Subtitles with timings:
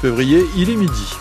[0.00, 1.14] février, il est midi.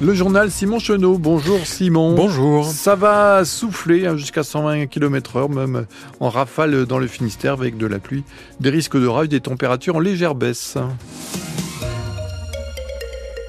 [0.00, 1.18] Le journal Simon Chenot.
[1.18, 2.14] Bonjour Simon.
[2.14, 2.66] Bonjour.
[2.66, 5.86] Ça va souffler hein, jusqu'à 120 km heure, même
[6.20, 8.22] en rafale dans le Finistère avec de la pluie,
[8.60, 10.78] des risques de rage, des températures en légère baisse.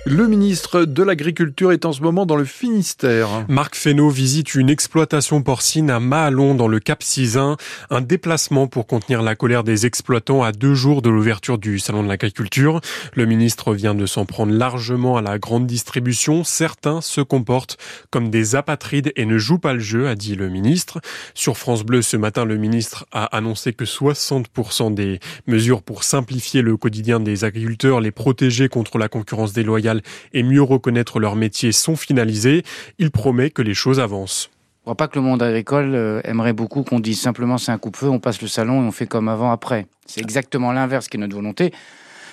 [0.10, 3.28] Le ministre de l'Agriculture est en ce moment dans le Finistère.
[3.50, 7.58] Marc Fesneau visite une exploitation porcine à Mahalon dans le Cap Cisin,
[7.90, 12.04] un déplacement pour contenir la colère des exploitants à deux jours de l'ouverture du Salon
[12.04, 12.80] de l'Agriculture.
[13.16, 16.46] Le ministre vient de s'en prendre largement à la grande distribution.
[16.46, 17.78] Certains se comportent
[18.10, 21.02] comme des apatrides et ne jouent pas le jeu, a dit le ministre.
[21.34, 26.62] Sur France Bleu ce matin, le ministre a annoncé que 60% des mesures pour simplifier
[26.62, 29.97] le quotidien des agriculteurs, les protéger contre la concurrence déloyale
[30.34, 32.64] et mieux reconnaître leur métier sont finalisés.
[33.00, 34.50] Il promet que les choses avancent.
[34.80, 37.78] Je crois pas que le monde agricole euh, aimerait beaucoup qu'on dise simplement c'est un
[37.78, 39.86] coup-feu, on passe le salon et on fait comme avant après.
[40.06, 41.74] C'est exactement l'inverse qui est notre volonté.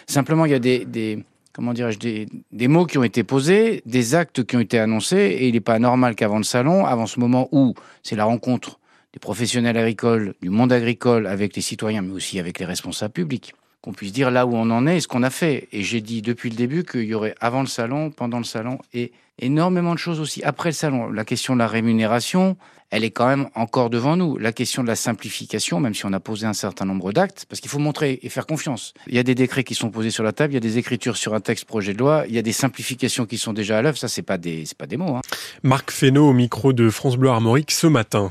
[0.07, 4.57] Simplement, il y a des, comment des, mots qui ont été posés, des actes qui
[4.57, 7.75] ont été annoncés, et il n'est pas normal qu'avant le salon, avant ce moment où
[8.03, 8.79] c'est la rencontre
[9.13, 13.55] des professionnels agricoles, du monde agricole avec les citoyens, mais aussi avec les responsables publics,
[13.85, 15.69] qu'on puisse dire là où on en est et ce qu'on a fait.
[15.71, 18.79] Et j'ai dit depuis le début qu'il y aurait avant le salon, pendant le salon
[18.95, 21.11] et énormément de choses aussi après le salon.
[21.11, 22.57] La question de la rémunération,
[22.91, 24.39] elle est quand même encore devant nous.
[24.39, 27.61] La question de la simplification, même si on a posé un certain nombre d'actes, parce
[27.61, 28.95] qu'il faut montrer et faire confiance.
[29.09, 30.79] Il y a des décrets qui sont posés sur la table, il y a des
[30.79, 33.79] écritures sur un texte projet de loi, il y a des simplifications qui sont déjà
[33.79, 33.99] à l'œuvre.
[33.99, 35.17] Ça, c'est pas des, c'est pas des mots.
[35.17, 35.23] Hein.
[35.65, 38.31] Marc Fesneau au micro de France Bleu Armorique ce matin.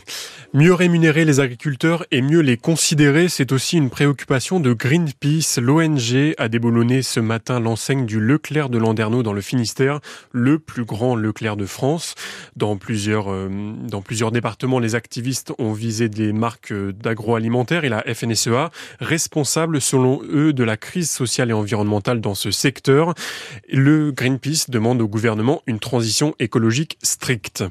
[0.53, 5.59] Mieux rémunérer les agriculteurs et mieux les considérer, c'est aussi une préoccupation de Greenpeace.
[5.59, 9.99] L'ONG a déboulonné ce matin l'enseigne du Leclerc de Landerneau dans le Finistère,
[10.31, 12.15] le plus grand Leclerc de France.
[12.55, 13.49] Dans plusieurs, euh,
[13.87, 18.69] dans plusieurs départements les activistes ont visé des marques d'agroalimentaire et la FNSEA,
[18.99, 23.13] responsable selon eux de la crise sociale et environnementale dans ce secteur.
[23.69, 27.63] Le Greenpeace demande au gouvernement une transition écologique stricte.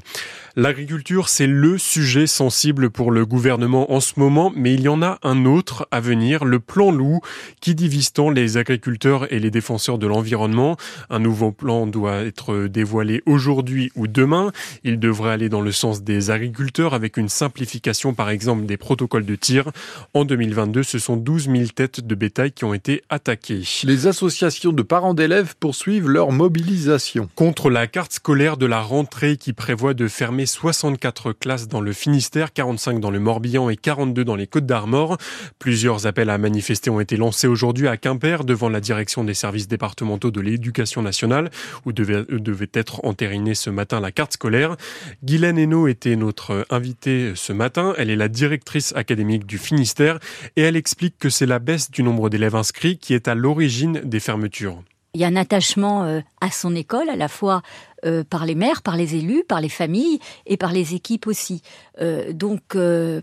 [0.55, 5.01] L'agriculture, c'est le sujet sensible pour le gouvernement en ce moment, mais il y en
[5.01, 7.21] a un autre à venir, le plan loup,
[7.59, 10.77] qui divise tant les agriculteurs et les défenseurs de l'environnement.
[11.09, 14.51] Un nouveau plan doit être dévoilé aujourd'hui ou demain.
[14.83, 19.25] Il devrait aller dans le sens des agriculteurs avec une simplification par exemple des protocoles
[19.25, 19.71] de tir.
[20.13, 23.63] En 2022, ce sont 12 000 têtes de bétail qui ont été attaquées.
[23.83, 27.29] Les associations de parents d'élèves poursuivent leur mobilisation.
[27.35, 31.93] Contre la carte scolaire de la rentrée qui prévoit de fermer 64 classes dans le
[31.93, 35.17] Finistère, 45 dans le Morbihan et 42 dans les Côtes d'Armor.
[35.59, 39.67] Plusieurs appels à manifester ont été lancés aujourd'hui à Quimper devant la direction des services
[39.67, 41.49] départementaux de l'éducation nationale
[41.85, 44.75] où devait, devait être entérinée ce matin la carte scolaire.
[45.23, 47.93] Guylaine Hainaut était notre invitée ce matin.
[47.97, 50.19] Elle est la directrice académique du Finistère
[50.55, 54.01] et elle explique que c'est la baisse du nombre d'élèves inscrits qui est à l'origine
[54.03, 54.83] des fermetures.
[55.15, 57.61] Il y a un attachement euh, à son école, à la fois
[58.03, 61.61] euh, par les maires, par les élus, par les familles et par les équipes aussi.
[62.01, 62.75] Euh, donc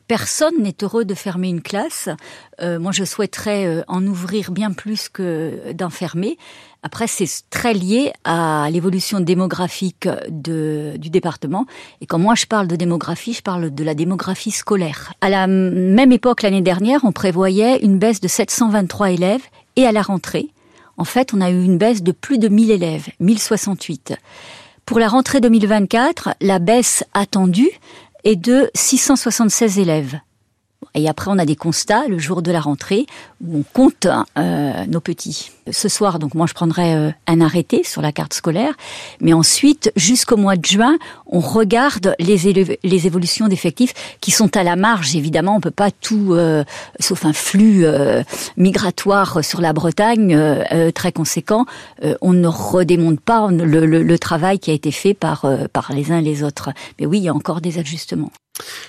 [0.07, 2.09] personne n'est heureux de fermer une classe.
[2.63, 6.39] moi, je souhaiterais en ouvrir bien plus que d'en fermer.
[6.85, 11.67] Après, c'est très lié à l'évolution démographique de, du département.
[12.01, 15.13] Et quand moi je parle de démographie, je parle de la démographie scolaire.
[15.21, 19.43] À la même époque, l'année dernière, on prévoyait une baisse de 723 élèves
[19.75, 20.51] et à la rentrée,
[21.01, 24.19] en fait, on a eu une baisse de plus de 1000 élèves, 1068.
[24.85, 27.71] Pour la rentrée 2024, la baisse attendue
[28.25, 30.21] est de 676 élèves.
[30.95, 33.07] Et après, on a des constats le jour de la rentrée
[33.45, 34.07] où on compte
[34.39, 35.51] euh, nos petits.
[35.71, 38.75] Ce soir, donc moi, je prendrai euh, un arrêté sur la carte scolaire,
[39.21, 40.97] mais ensuite, jusqu'au mois de juin,
[41.27, 45.17] on regarde les, les évolutions d'effectifs qui sont à la marge.
[45.17, 46.65] Évidemment, on peut pas tout, euh,
[46.99, 48.23] sauf un flux euh,
[48.57, 51.67] migratoire sur la Bretagne euh, très conséquent.
[52.21, 56.13] on ne redémonte pas le, le, le, travail qui a été fait par par les
[56.13, 56.71] uns et les autres.
[56.99, 58.31] Mais oui, il y a encore des ajustements.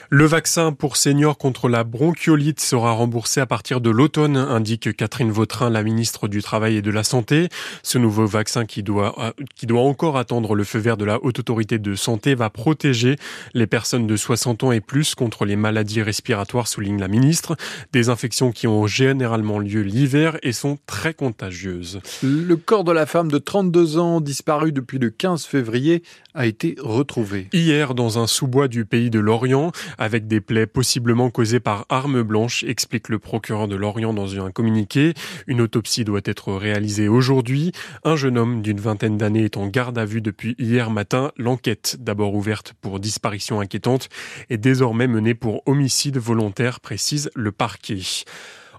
[0.09, 5.31] Le vaccin pour seniors contre la bronchiolite sera remboursé à partir de l'automne, indique Catherine
[5.31, 7.49] Vautrin, la ministre du Travail et de la Santé.
[7.83, 11.23] Ce nouveau vaccin qui doit, euh, qui doit encore attendre le feu vert de la
[11.23, 13.15] Haute Autorité de Santé va protéger
[13.53, 17.55] les personnes de 60 ans et plus contre les maladies respiratoires, souligne la ministre.
[17.93, 21.99] Des infections qui ont généralement lieu l'hiver et sont très contagieuses.
[22.23, 26.03] Le corps de la femme de 32 ans, disparu depuis le 15 février,
[26.33, 27.49] a été retrouvé.
[27.53, 29.60] Hier, dans un sous-bois du pays de l'Orient,
[29.97, 34.51] avec des plaies possiblement causées par armes blanches, explique le procureur de Lorient dans un
[34.51, 35.13] communiqué.
[35.47, 37.71] Une autopsie doit être réalisée aujourd'hui.
[38.03, 41.31] Un jeune homme d'une vingtaine d'années est en garde à vue depuis hier matin.
[41.37, 44.09] L'enquête, d'abord ouverte pour disparition inquiétante,
[44.49, 47.99] est désormais menée pour homicide volontaire, précise le parquet.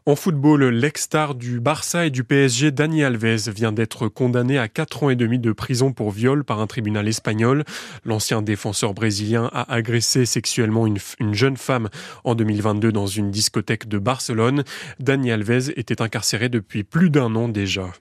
[0.04, 5.04] En football, l'ex-star du Barça et du PSG, Dani Alves, vient d'être condamné à 4
[5.04, 7.62] ans et demi de prison pour viol par un tribunal espagnol.
[8.04, 11.88] L'ancien défenseur brésilien a agressé sexuellement une, une, jeune femme
[12.24, 14.64] en 2022 dans une discothèque de Barcelone.
[14.98, 17.92] Dani Alves était incarcéré depuis plus d'un an déjà.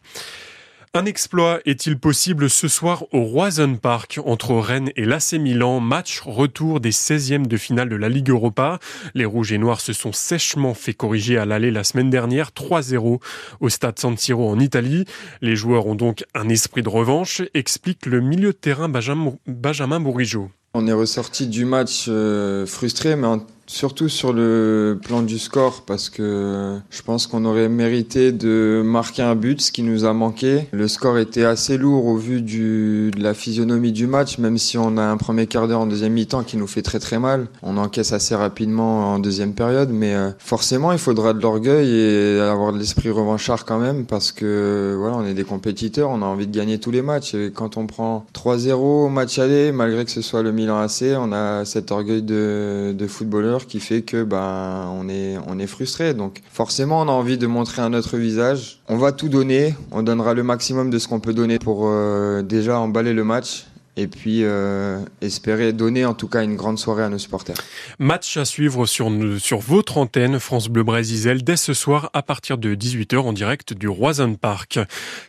[0.93, 6.19] Un exploit est-il possible ce soir au Roison Park entre Rennes et l'AC Milan, match
[6.19, 8.77] retour des 16e de finale de la Ligue Europa.
[9.13, 13.21] Les Rouges et Noirs se sont sèchement fait corriger à l'aller la semaine dernière 3-0
[13.61, 15.05] au stade San Siro en Italie.
[15.39, 20.51] Les joueurs ont donc un esprit de revanche, explique le milieu de terrain Benjamin, Bourigeau.
[20.73, 25.83] On est ressorti du match euh, frustré, mais en surtout sur le plan du score
[25.83, 30.11] parce que je pense qu'on aurait mérité de marquer un but, ce qui nous a
[30.13, 30.67] manqué.
[30.71, 34.97] Le score était assez lourd au vu de la physionomie du match, même si on
[34.97, 37.47] a un premier quart d'heure en deuxième mi-temps qui nous fait très très mal.
[37.63, 42.39] On encaisse assez rapidement en deuxième période, mais euh, forcément il faudra de l'orgueil et
[42.41, 46.25] avoir de l'esprit revanchard quand même parce que voilà, on est des compétiteurs, on a
[46.25, 47.35] envie de gagner tous les matchs.
[47.35, 51.03] Et quand on prend 3-0 au match aller, malgré que ce soit le Milan AC,
[51.17, 56.13] on a cet orgueil de footballeur qui fait que ben on est on est frustré.
[56.13, 58.81] Donc forcément on a envie de montrer un autre visage.
[58.87, 62.41] On va tout donner, on donnera le maximum de ce qu'on peut donner pour euh,
[62.41, 63.65] déjà emballer le match
[63.97, 67.57] et puis euh, espérer donner en tout cas une grande soirée à nos supporters.
[67.99, 72.57] Match à suivre sur, sur votre antenne France Bleu Brésil dès ce soir à partir
[72.57, 74.79] de 18h en direct du Roison Park.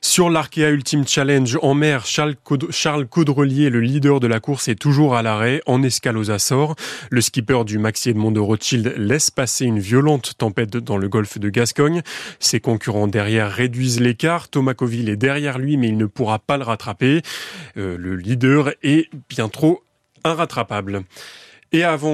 [0.01, 2.37] Sur l'Arkea Ultimate Challenge en mer, Charles,
[2.71, 6.77] Charles Caudrelier, le leader de la course, est toujours à l'arrêt en escale aux Açores.
[7.11, 11.39] Le skipper du Maxi Edmond de Rothschild laisse passer une violente tempête dans le golfe
[11.39, 12.03] de Gascogne.
[12.39, 14.49] Ses concurrents derrière réduisent l'écart.
[14.49, 17.23] Thomas Coville est derrière lui mais il ne pourra pas le rattraper.
[17.77, 18.52] Euh, le leader
[18.83, 19.83] est bien trop
[20.25, 21.05] inrattrapable.
[21.73, 22.13] Et avant